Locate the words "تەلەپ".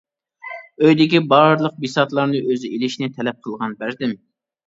3.19-3.39